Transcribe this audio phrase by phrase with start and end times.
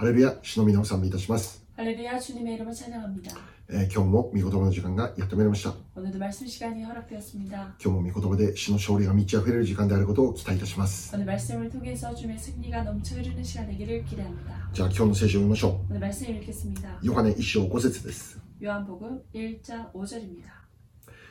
[0.00, 1.64] ハレルヤ、主の皆を賛美いたします。
[1.76, 3.36] 할렐루야 주님의 이름을 찬양합니다.
[3.68, 5.74] えー今日も御言葉の時間がやってまいりました。
[5.94, 7.76] 오늘도 말씀 시간이 허락되었습니다.
[7.82, 11.14] 今日も御言葉で主の勝利が満ち溢れる時間であることを期待いたします。
[11.14, 14.70] 오늘 말씀을 통해서 주님의 승리가 넘쳐 흐르는 시간 되기를 기대합니다.
[14.72, 16.98] じゃあ今日の聖書を読みましょ 오늘 말씀 읽겠습니다.
[17.02, 17.06] う。
[17.06, 18.38] ヨハネ一章五節です。
[18.62, 20.44] 요한복음 1장 5절입니다.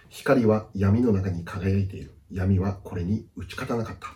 [0.10, 2.12] 光は闇の中に輝いている。
[2.32, 4.10] 闇はこれに打ち勝たなかった。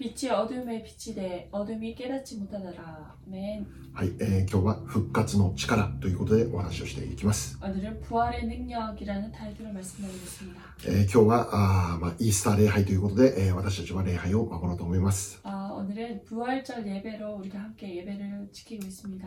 [0.00, 3.14] 빛이 어둠에 빛이 돼 어둠이 깨닫지 못하더라.
[3.24, 3.66] 맨.
[3.94, 7.56] はい、えー今日は復活の力ということでお話をしていきます。
[7.62, 10.60] 오늘은 부활의 능력이라는 타이틀로 말씀드리겠습니다.
[10.86, 11.48] えー今日は
[11.94, 15.40] あー、まあ、イースター礼拝ということで、えー私たちは礼拝を守ろうと思います。
[15.44, 19.26] 아, 오늘은 부활절 예배로 우리가 함께 예배를 지키고 있습니다.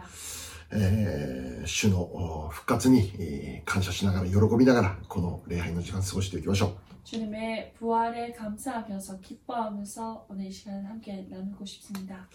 [0.73, 6.82] えー主のお復活に、えー感謝しながら、喜びながら、この礼拝の時間を過ごしていきましょう。
[7.03, 12.27] 주님의 부활에 감사하면서 기뻐하면서 오늘 이 시간을 함께 나누고 싶습니다.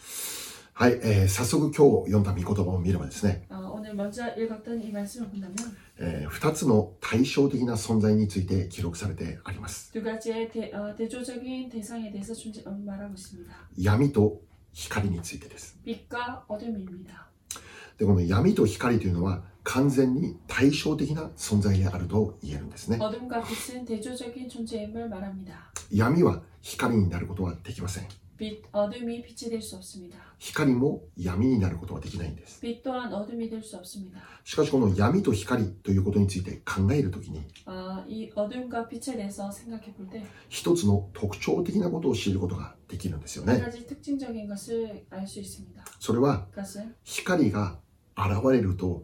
[0.77, 5.55] はい、えー早速今日読んだ御言葉を見ればですね、 어, 오늘 먼저 읽었던 이 말씀을 본다면
[6.01, 9.93] えー二つの対照的な存在について記録されてあります。
[9.93, 13.55] 두 가지의 대, 어, 대조적인 대상에 대해서 존재, 어, 말하고 있습니다.
[13.79, 14.41] 闇と
[14.73, 15.79] 光についてです。
[15.85, 17.31] 빛과 어둠입니다.
[17.97, 22.98] で、この闇と光というのは 完全に対照的な存在であると言えるんですね。
[25.92, 28.08] 闇は光になることはできません。
[30.40, 32.62] 光も闇になることはできないんです。
[34.44, 37.46] しかしこの闇と光ということについて考えるときに
[40.48, 43.54] 一つの特徴的なことを知ることができるんですよね。
[46.00, 46.48] それは
[47.04, 47.78] 光が
[48.18, 49.04] 現れると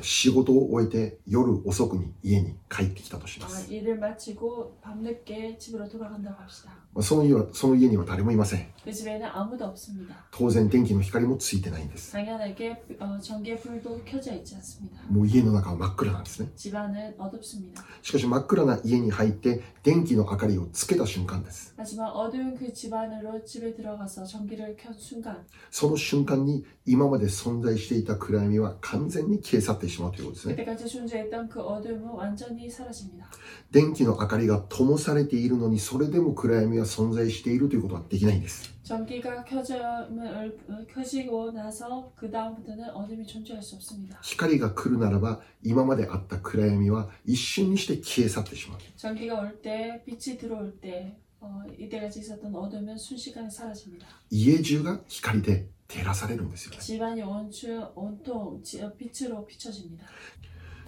[0.00, 3.68] 仕事を終えて夜遅くに家に帰ってきたとします。
[7.00, 8.66] その家はその家には誰もいません。
[10.30, 12.12] 当然電気の光もついてないんです。
[15.10, 16.50] もう家の中は真っ暗なんですね。
[18.02, 21.74] しかし真っ暗な家に入って電気の明かりをつけた瞬間です。
[25.70, 30.55] その瞬間に今まで存在していた暗闇は完全に消え去ってしまうということですね。
[30.55, 33.25] 그때까지 존재했던 그 어둠은 완전히 사라집니다.
[33.71, 38.75] 電気の明かりが灯されているのにそれでも暗闇は存在しているということはできないんです。
[38.83, 39.75] 전기가 켜져,
[40.93, 44.17] 켜지고 나서 그 다음부터는 어둠이 존재할 수 없습니다.
[44.21, 48.79] 光が来るならば今まであった暗闇は一瞬にして消え去ってしまう。
[48.95, 54.07] 전기가 올 때, 빛이 들어올 때, 어, 이때까지 있었던 어둠은 순식간에 사라집니다.
[54.29, 56.79] 家中が光で照らされるんですよね。
[56.79, 60.05] 집안이 온추, 온통 지- 어, 빛으로 비춰집니다.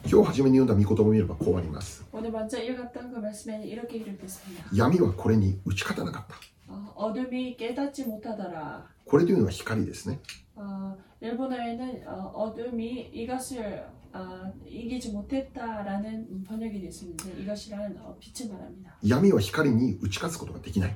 [0.10, 2.04] 今日初めに読んだ御言葉を見ればこうあります。
[2.12, 4.66] 오늘 먼저 읽었던 그 말씀에는 이렇게 기록됐습니다.
[4.74, 6.36] 闇はこれに打ち勝たなかった。
[6.74, 8.88] 어, 어둠이 깨닫지 못하더라.
[9.06, 10.20] これというのは光ですね。
[10.56, 17.30] 어, 일본어에는 어, 어둠이 이것을 어, 이기지 못했다라는 번역이 되어 있습니다.
[17.40, 18.98] 이것이란 어, 빛을 말합니다.
[19.04, 20.96] 闇は光に打ち勝つことができない。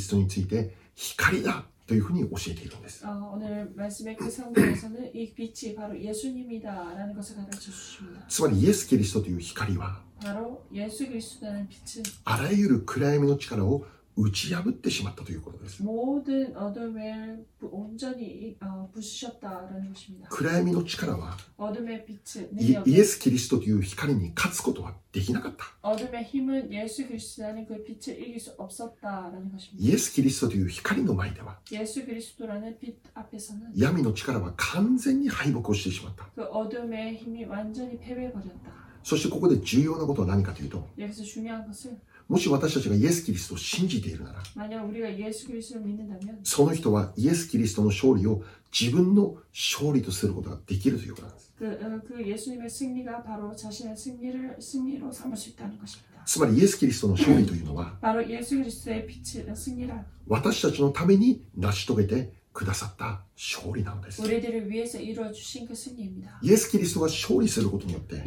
[0.01, 3.05] ストについて光だというふうに教えているんです。
[8.29, 9.99] つまりイエス・キリストという光は
[12.25, 13.85] あらゆる暗闇の力を
[14.17, 15.81] 打ち破ってしまったということです。
[20.29, 21.37] 暗闇の力は
[22.85, 25.65] イエス・キリストという光に勝つことはできなかった。
[29.77, 31.57] イエス・キリストという光の前では
[33.75, 36.25] 闇の力は完全に敗北をしてしまった。
[39.03, 40.87] そしてここで重要なことは何かというと
[42.31, 44.41] もし私たちがイエス・キリストを信じているなら、
[46.43, 48.41] その人はイエス・キリストの勝利を
[48.71, 51.53] 自分の勝利とすることができるということなんです。
[56.25, 57.97] つまりイエス・キリストの勝利というのは、
[60.25, 64.21] 私たちのために成し遂げてくださった勝利なのです。
[66.43, 68.21] イエス・キリストが勝利することによって、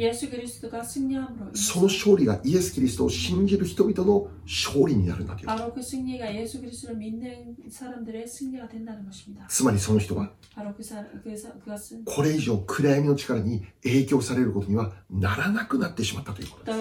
[1.54, 5.46] その勝利がイエス・キリストを信じる人々の勝利になるんだとい。
[9.48, 10.32] つまりその人は、
[12.04, 16.78] これ以上暗闇の力に影響されることにはならなくなってしまったということです。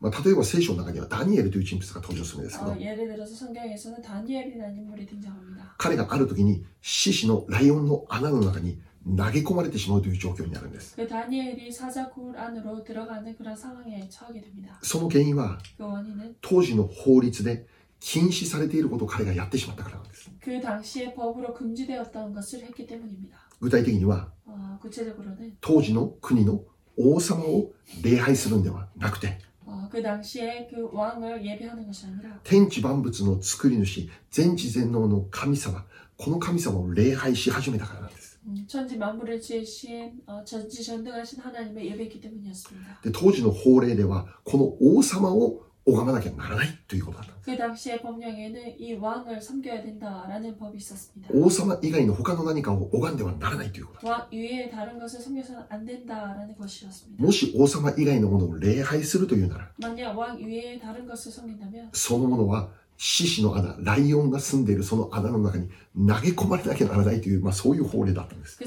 [0.00, 5.75] まあ、例えば聖書の中にはダニエルという人物が登場 ですけど 어, 、 예를 들어서 성경에서는 다니엘이라는 인물이 등장합니다.
[5.77, 10.95] 彼がある時に獅子のライオンの穴の中に投げ込まれてしまうという状況になるんです。
[10.95, 14.77] 그 다니엘이 사자굴 안으로 들어가는 그런 상황에 처하게 됩니다.
[14.81, 17.65] その原因は 그 원인은 当時の法律で
[17.99, 20.29] 禁止されていることを彼がやってしまったからなんです。
[20.41, 23.37] 그 당시에 법으로 금지되었던 것을 했기 때문입니다.
[23.61, 26.61] 具体的には 어, 구체적으로는 当時の国の
[26.97, 27.71] 王様を
[28.03, 29.46] 礼拝するんではなくて 어,
[29.91, 35.85] 그 당시에 그 왕을 예배하는 것이 아니라 天地万物の作り主全知全能の神様
[36.17, 38.33] この神様を礼拝し始めたからなんです。
[38.45, 43.01] 음, 천지 만물을 지으신 어, 전지전능하신 하나님을 예배했기 때문이었습니다.
[43.01, 51.29] で当時の法令ではこの王様を 拝まなきゃならないということだったんです 그 당시의 법령에는 이 왕을 섬겨야 된다라는 법이 있었습니다.
[51.33, 57.21] 王様以外の他の何かを拝んではならないということだ 왕 위에 다른 것을 섬겨서는 안 된다라는 것이었습니다.
[57.21, 62.69] もし王様以外のものを礼拝するというなら 만약 왕 위에 다른 것을 섬긴다면 そのものは
[63.00, 68.58] 獅子の穴、ライオンが住んでいるその穴の中に投げ込まれなきゃならないという、まあ、そういう法令だったんです。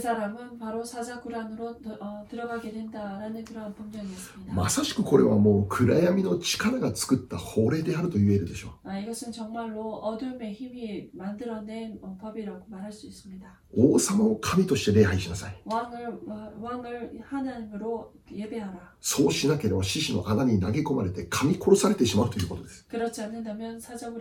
[4.54, 8.88] まさしくこれはもう暗闇の力が作った法令であると言えるでしょう。
[13.76, 15.62] 王様を神として礼拝しなさい。
[19.02, 22.86] そうしなければ獅子の穴に投げ込まれて、神殺されてしまうということです。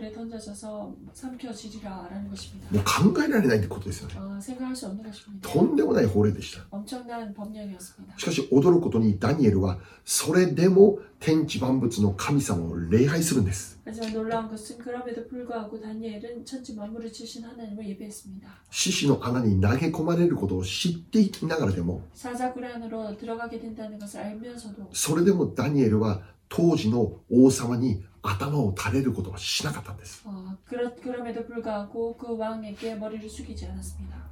[0.06, 2.68] 사자굴에 던져져서 삼켜지리라라는 것입니다.
[2.70, 2.84] もう
[3.14, 5.48] 考えられないってことですよね 어, 생각할 수 없는 것입니다.
[5.48, 8.18] とんでもない法令でした 엄청난 법령이었습니다.
[8.18, 18.48] しかし驚くことにダニエルはそれでも天地万物の神様を礼拝するんです 하지만 놀라운 것은 그럼에도 불구하고 다니엘은 천지 만물을 지으신 하나님을 예배했습니다.
[18.70, 30.23] 獅子の穴に投げ込まれることを知っていながらでも 사자굴 안으로 들어가게 된다는 것을 알면서도 それでもダニエルは 当時の王様に頭を垂れることはしなかったんです。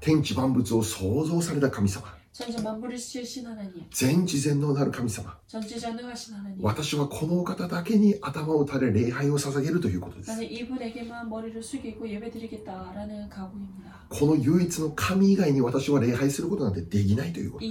[0.01, 2.13] 天地万物を創造された神様。
[3.91, 5.37] 全知全能なる神様。
[6.61, 10.31] 私はこのお方だけに頭を垂れ礼拝を捧げるということです。
[14.09, 17.65] この唯一の神以外に私は礼拝することなんてできないということ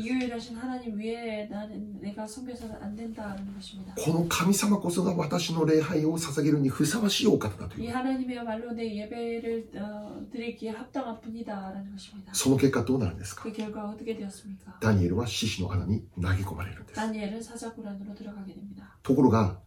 [3.96, 7.90] この神様こそが私の礼拝を捧げるにふさわしいお方だという。
[12.32, 13.49] その結果どうなるんですか？
[14.81, 17.00] ダニエルは獅子の穴に投げ込まれるんです
[19.02, 19.58] ところが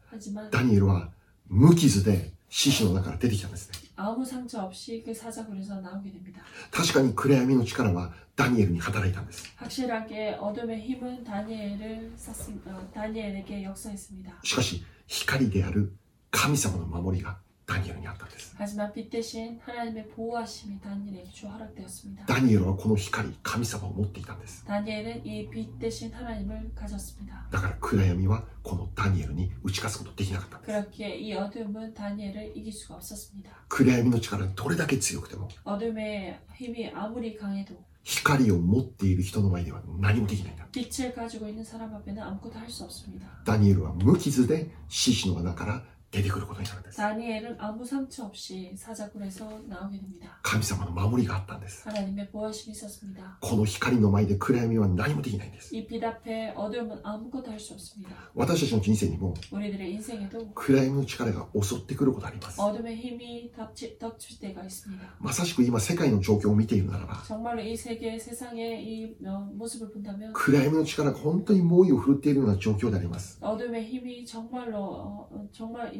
[0.51, 1.09] ダニエルは
[1.49, 6.42] 無傷で獅子の中から出てきたんですね 아무 상처 없이 그 사자굴에서 나오게 됩니다.
[6.70, 14.32] 確かに暗闇の力はダニエルに働いたんです 확실하게 어둠의 힘은 다니엘을 썼습, 어, 다니엘에게 역사했습니다.
[14.42, 15.92] しかし光である
[16.30, 22.24] 神様の守りが ダニエルにあったんです 하지만 빛 대신 하나님의 보호하심이 다니엘에게 주 허락되었습니다.
[22.26, 27.48] ダニエルはこの光神様を持っていたんです 다니엘은 이 빛 대신 하나님을 가졌습니다.
[27.50, 33.50] だから暗闇はこのダニエルに打ち勝つことできなかったんです 그렇게 이 어둠은 다니엘을 이길 수가 없었습니다.
[33.68, 43.26] 暗闇の力がどれだけ強くても 어둠의 힘이 아무리 강해도 光を持っている人の前では何もできないんだ 빛을 가지고 있는 사람 앞에는 아무것도 할 수 없습니다.
[43.44, 45.82] ダニエルは無傷で獅子の穴から
[46.12, 50.38] 出てくることになるんです 다니엘은 아무 상처 없이 사자굴에서 나오게 됩니다.
[50.42, 53.38] 神様の守りがあったんです 하나님의 보호하심이 있었습니다.
[53.40, 58.14] この光の前で暗闇は何もできないんです 이 빛 앞에 어둠은 아무것도 할 수 없습니다.
[58.34, 65.04] 私たちの人生にも 우리들의 인생에도 暗闇の力が襲ってくることあります 어둠의 힘이 덮치, 덮칠 때가 있습니다.
[65.20, 75.48] まさしく今世界の状況を見ているならば 정말로 이 세계, 세상의 이 어, 모습을 본다면 暗闇の力が本当に猛威を振るっているような状況であります 어둠의 힘이 정말로 어, 어,
[75.52, 75.99] 정말 이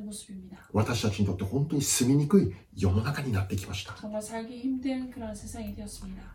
[0.73, 3.93] 私たちにとって本当に住みにくい世の中になってきました。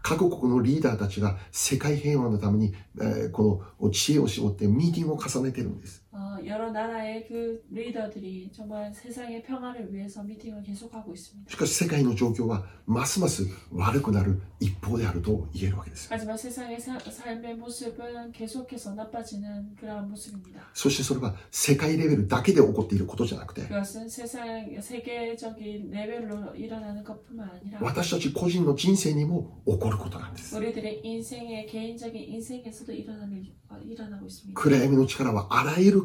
[0.03, 6.06] 各国のリーダーたちが世界平和のために、えー、この知恵を絞ってミーティングを重ねてるんです。
[6.16, 11.50] 어, 여러 나라의 그 리더들이 정말 세상의 평화를 위해서 미팅을 계속하고 있습니다.
[11.52, 16.08] しかし世界の状況はますます悪くなる一方であると言えるわけです。
[16.12, 20.62] 하지만 세상의 사- 삶의 모습은 계속해서 나빠지는 그러한 모습입니다.
[20.74, 30.56] そしてそれは世界レベルだけで起こっていることじゃなくて、 그것은 세상 세계적인 레벨로 일어나는 것뿐만 아니라 私たち個人の人生にも起こることなんです。
[30.58, 34.60] 우리들의 인생의 개인적인 인생에서도 일어나는 어, 일어나고 있습니다.
[34.62, 36.05] 暗闇の力はあらゆる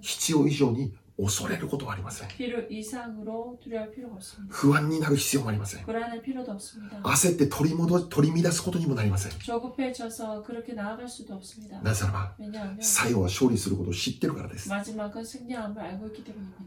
[0.00, 2.28] 必要以上に恐れることはありません。
[4.48, 5.84] 不安になる必要もありません。
[5.84, 9.32] 焦って取り戻取り乱すことにもなりません。
[11.84, 12.34] なぜならば、
[12.80, 14.68] 最後は勝利することを知ってるからです。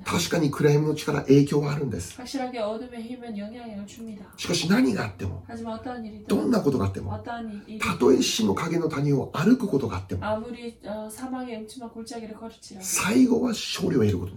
[0.05, 2.11] 確かに暗闇の力、影響はあるんです。
[4.37, 5.43] しかし何があっても、
[6.27, 7.21] どんなことがあっても、
[7.81, 10.21] たとえ死の影の谷を歩くことがあっても、
[12.79, 14.36] 最後は勝利を得ること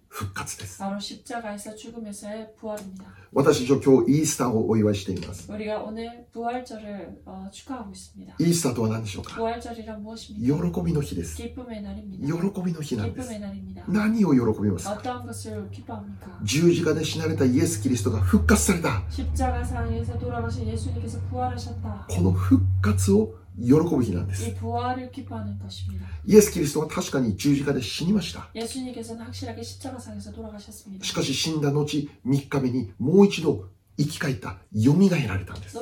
[0.13, 0.83] 復活です。
[3.33, 5.49] 私今日イースターをお祝いしています。
[5.49, 5.73] イー
[8.53, 9.35] スターとは何でしょうか？
[10.35, 11.37] 喜びの日です。
[11.37, 13.31] 喜びの日なんです。
[13.87, 15.25] 何を喜びますか？
[16.43, 19.01] 十字架で死なれたイエス・キリストが復活された。
[22.09, 24.45] この復活を喜ぶ日なんです。
[26.25, 28.49] イエス・キリストは確かに十字架で死にました。
[31.01, 31.85] しかし死んだ後、
[32.25, 33.65] 3日目にもう一度
[33.97, 34.93] 生き返った、蘇
[35.27, 35.77] られたんです。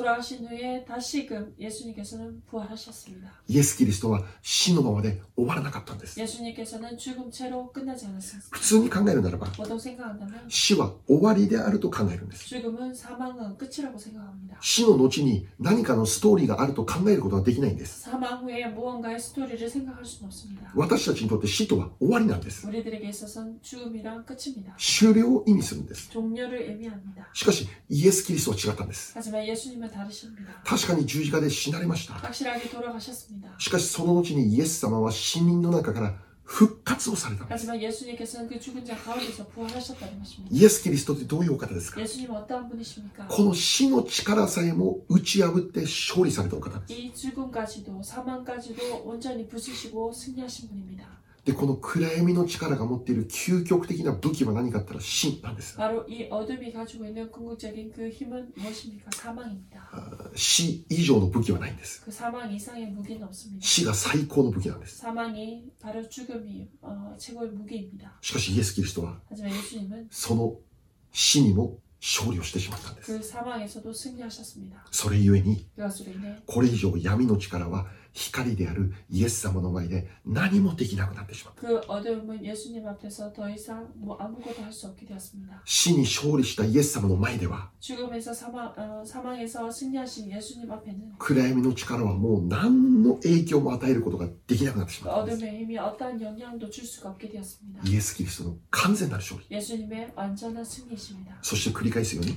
[3.48, 6.20] イエス・キリストは死のままで終わらなかったんです。
[6.20, 6.26] 普
[8.60, 9.46] 通に考えるならば、
[10.48, 12.48] 死は終わりであると考えるんです。
[14.60, 18.10] 死の後に何かのストーリーがあると考えることはできないんです。
[20.74, 22.68] 私たちにとって死とは終わりなんです。
[24.78, 26.10] 終了を意味するんです。
[27.32, 27.68] しかし、
[28.00, 29.14] イエス・キリストは違ったんです。
[30.64, 32.14] 確かに十字架で死なれました。
[33.58, 36.14] しかしその後にイエス様は死人の中から
[36.44, 37.44] 復活をされた
[40.50, 42.00] イエス・キリストってどういうお方ですか？
[43.28, 46.92] この死の力さえも打ち破って勝利されたお方です。
[51.50, 55.76] で、この暗闇の力が持っている究極的な武器は何かっったら死なんです。
[60.34, 62.02] 死以上の武器はないんです。
[63.60, 64.98] 死が最高の武器なんです。
[68.20, 69.20] しかし、イエス・キリストは、
[70.10, 70.56] その
[71.12, 73.12] 死にも勝利をしてしまったんです。
[74.90, 75.66] それゆえに、
[76.46, 81.60] これ以上闇の力は光であるイエス様の前で何もできなくなってしまった。
[85.64, 87.70] 死に勝利したイエス様の前では
[91.18, 95.32] 暗闇の力はもう何の影響も与えることができなくなってしまった。
[97.84, 99.46] イエス・キリストの完全なる勝利。
[101.42, 102.32] そして繰り返すように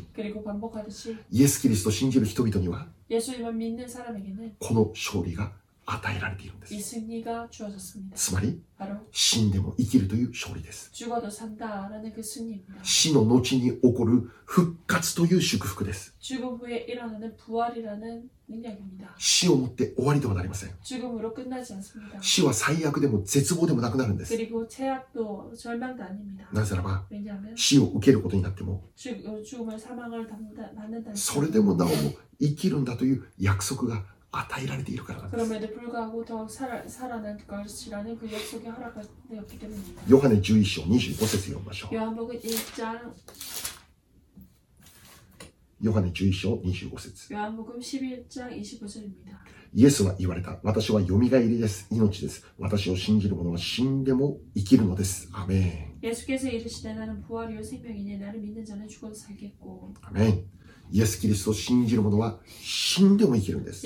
[1.32, 6.76] イエス・キリストを信じる人々には 예수님을 믿는 사람에게는 고독 소리가 与えられているんです。
[8.16, 8.62] つまり、
[9.12, 10.90] 死んでも生きるという勝利です。
[12.84, 16.16] 死の後に起こる復活という祝福です。
[19.18, 20.72] 死をもって終わりではなりません。
[22.22, 24.38] 死は最悪でも絶望でもなくなるんです。
[26.52, 27.06] なぜならば、
[27.56, 28.84] 死を受けることになっても、
[31.16, 31.96] それでもなおも
[32.40, 35.45] 生きるんだという約束が与えられているからなんです。
[35.49, 40.03] 그럼에도 불구하고 더 살아, 살아날 것이라는 그 약속이 허락되었기 때문입니다.
[40.09, 41.95] ヨハネ11章25節読みましょう。
[41.95, 43.15] 요한복음 1장
[45.81, 49.39] ヨハネ11章25節 요한복음 11장 25절입니다.
[49.75, 50.59] イエスは言われた。
[50.63, 51.87] 私は蘇りです。
[51.91, 52.45] 命です。
[52.59, 55.29] 私を信じる者は死んでも生きるのです。
[55.33, 60.07] アメ 예수께서 이르시되 나는 부활이요 생명이니 나를 믿는 자는 죽어도 살겠고 ン。
[60.07, 60.45] アメン。
[60.94, 63.84] イエス・キリストを信じる者は死んでも生きるんです。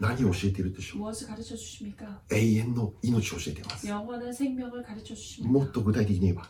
[0.00, 1.12] 何を教えているでしょう
[2.30, 3.86] 永遠の命を教えています。
[5.42, 6.46] もっと具体的に言えば、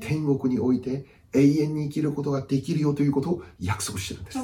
[0.00, 4.38] 天国において永遠に生きることができるよということを約束しているんです。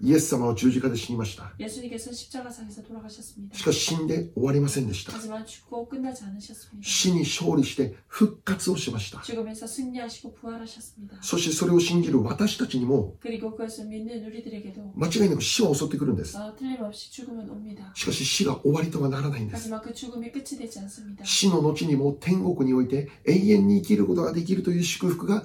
[0.00, 1.52] イエス様は十字架で死にました。
[1.58, 1.64] し
[3.64, 5.12] かし死んで終わりませんでした。
[6.80, 9.22] 死に勝利して復活をしました。
[11.22, 13.14] そしてそれを信じる私たちにも
[14.96, 16.38] 間違いなく死は襲ってくるんです。
[17.94, 19.70] しかし死が終わりとはならないんです。
[21.24, 25.44] 死の後にも天国において永遠に生きることができるという祝福が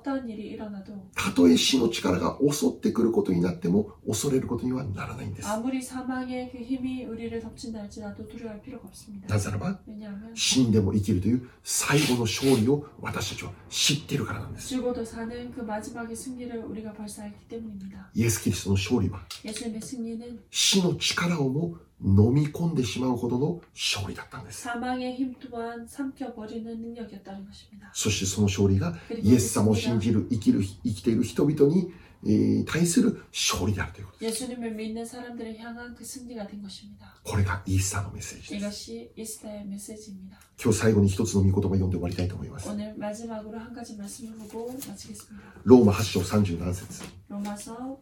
[0.00, 5.48] 어떤 일이 일어나도 たとえ死の力が襲ってくることになっても恐れることにはならないんです。
[5.48, 9.26] 아무리 사망의 그 힘이 우리를 덮친다 할지라도 두려워할 필요가 없습니다.
[9.28, 14.68] なぜならば、 왜냐하면 死んでも生きるという最後の勝利を私たちは知っているからなんです。
[14.68, 18.10] 죽어도 사는 그 마지막의 승리를 우리가 벌써 알기 때문입니다.
[18.14, 24.62] イエス・キリストの勝利は 예수님의 승리는 死の力をも 飲み込んでしまうほどの勝利だったんです。
[24.68, 27.90] 사망의 힘 또한 삼켜버리는 능력이었다는 것입니다.
[27.94, 31.90] そしてその勝利が 그리고 イエ 그 ス様を信 승리가 じる生きる生きている人々に、
[32.24, 34.42] えー対する勝利であるということです。
[34.44, 37.14] 예수님을 믿는 사람들을 향한 그 승리가 된 것입니다.
[37.22, 38.92] これがイースターのメッセージです。
[38.92, 40.38] 이것이 이스타의 메시지입니다.
[40.62, 42.68] 今日最後に一つの御言葉を読んで終わりたいと思います。
[42.68, 45.44] 오늘 마지막으로 한 가지 말씀을 보고 마치겠습니다.
[45.64, 48.00] ローマ8章37節 로마서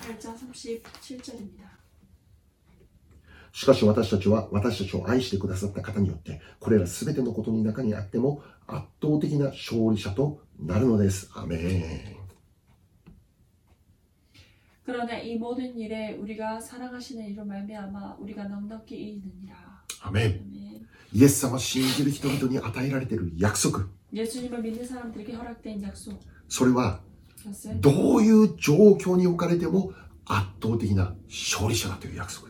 [0.00, 1.66] 8장 37절입니다.
[3.52, 11.30] しかし私たちは私たちを愛してくださった方によって、これらすべてのことの中にあっても圧倒的な勝利者となるのです。
[11.34, 12.16] アメン。
[14.84, 19.56] 그러나 이 모든 일에 우리가 사랑하시는 이로 말미암아 우리가 넉넉히 이기느니라.
[20.02, 20.30] アメン。
[20.46, 20.86] 아멘.
[21.12, 23.86] イエス様を信じる人々に与えられている約束。
[24.12, 26.20] 예수님을 믿는 사람들에게 허락된 약속.
[26.48, 27.00] それは、
[27.42, 29.92] 그것은 どういう状況に置かれても
[30.24, 32.46] 圧倒的な勝利者だという約束。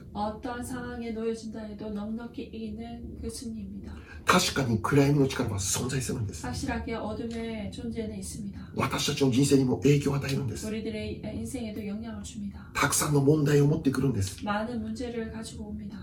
[4.25, 6.45] 確かに暗闇の力は存在するんです。
[8.75, 10.65] 私たちの人生にも影響を与えるんです。
[12.73, 14.45] たくさんの問題を持ってくるんです。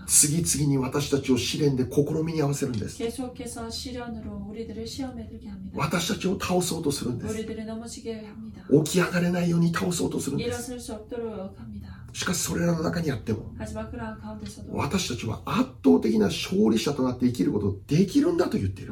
[0.07, 2.97] 次々に私たちを試練で試みに合わせるんです。
[5.73, 7.35] 私たちを倒そうとするんです。
[8.83, 10.73] 起き上がれないように倒そうとするんです。
[12.13, 13.51] しかしそれらの中にあっても
[14.71, 18.91] 私たちは圧倒的な勝利者となって生きることできるんだと言っている。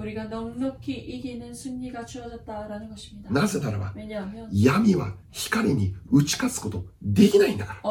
[3.32, 3.48] な。
[3.48, 3.92] ぜならば
[4.52, 7.90] 闇は光に打ち勝つことできないんだから。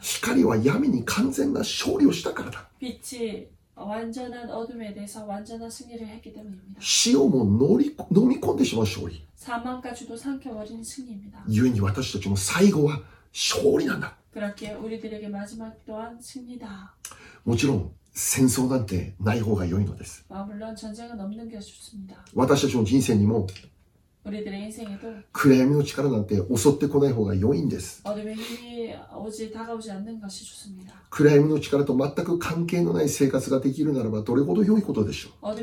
[0.00, 2.68] 光は闇に完全な勝利をしたからだ。
[3.79, 6.79] 빛이 완전한 어둠에 대해서 완전한 승리를 했기 때문입니다.
[6.81, 9.21] 死をも乗り飲み込んでしまう勝利。
[9.35, 11.43] 사망까지도 삼켜버린 승리입니다.
[11.47, 13.01] 故に私たちも最後は
[13.33, 14.15] 勝利なんだ。
[14.31, 16.95] 그렇게 우리들에게 마지막 또한 승리다.
[17.43, 20.23] もちろん戦争なんてない方が良いのです。
[20.29, 22.15] 아, 물론 전쟁은 없는 게 좋습니다.
[22.33, 23.65] 私たちの人生にも 우리들의 인생에도
[25.32, 28.02] 暗闇の力なんて襲ってこない方が良いんです。
[31.10, 35.56] 暗闇の力と全く関係のない生活ができるならばどれほど良いことでしょう。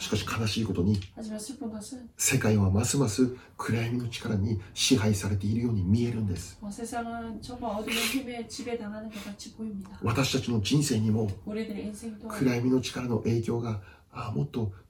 [0.00, 0.98] しかし悲しいことに、
[2.16, 6.58] 世界はますます暗闇の力に支配されているように見えるんです。
[10.02, 13.80] 私たちの人生にも暗闇の力の影響が
[14.16, 14.72] あもっと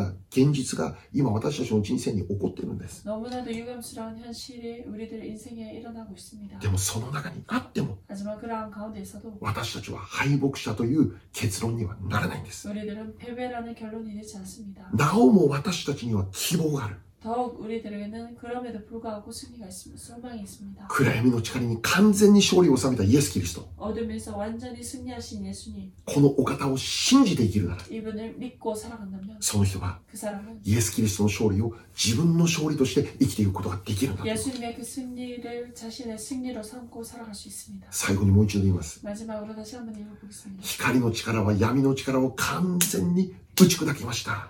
[0.00, 3.04] な現実が今私たちの人生に起こっているんです。
[6.60, 7.98] でもその中にあっても
[9.40, 12.68] 私たちは敗北者という結論にはならないんです。
[14.92, 16.96] なおも私たちには希望がある。
[17.23, 20.03] 더욱 우리들에게는 그럼에도 불구하고 승리가 있습니다.
[20.03, 20.87] 소망이 있습니다.
[20.89, 23.69] 暗闇の力に完全に勝利を収めたイエス・キリスト。
[23.77, 34.25] 어둠에서 완전히 승리하신 예수님, このお方を信じて生きるなら、 이분을 믿고 살아간다면 その人は 그 사람은 イエス・キリストの勝利を自分の勝利として生きていくことができるんだ。
[34.25, 37.87] 예수님의 그 승리를 자신의 승리로 삼고 살아갈 수 있습니다.
[37.89, 38.99] 最後にもう一度言います。
[39.01, 40.61] 마지막으로 다시 한번 읽어보겠습니다.
[40.61, 44.49] 光の力は闇の力を完全に打ち砕きました。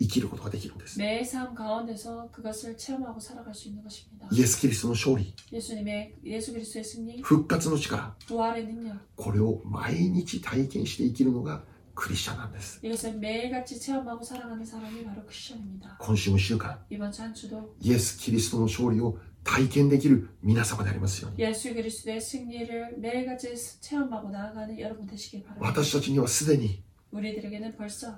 [0.00, 0.98] 生きることができるんです。
[0.98, 4.26] 매 삶 가운데서 그것을 체험하고 살아갈 수 있는 것입니다.
[4.32, 11.62] イエス・キリストの勝利、 예수님의 예수 그리스도의 승리, 復活の力、 부활의 능력 これを毎日体験して生きるのが
[11.94, 12.80] クリスチャンなんです。
[12.82, 15.98] 이것을 매일같이 체험하고 살아가는 사람이 바로 크리스천입니다.
[16.00, 21.38] 今週も1週間、 이번 주 한 주도 イエス・キリストの勝利を体験できる皆様でありますように。
[21.44, 25.68] 예수 그리스도의 승리를 매일같이 체험하고 나아가는 여러분 되시길 바랍니다.
[25.68, 26.85] 私たちにはすでに 우리들에게는 벌써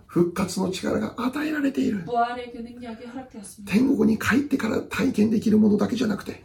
[0.07, 2.03] 復活の力が与えられている。
[3.65, 6.41] 天国に帰ってから体験できるものだけじゃなくて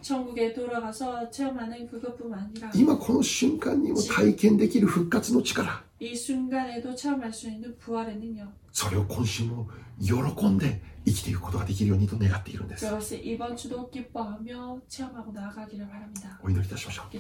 [2.75, 5.83] 今この瞬間にも体験できる復活の力。
[8.73, 9.69] それを今週も
[10.01, 10.15] 喜
[10.49, 12.85] んで生きていくことができるようにと願っているんです。
[16.43, 17.17] お祈りいたしましょう。